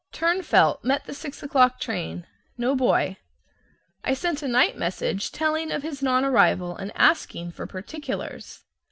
[0.11, 2.25] Turnfelt met the six o'clock train.
[2.57, 3.17] No boy.
[4.03, 8.63] I sent a night message telling of his non arrival and asking for particulars.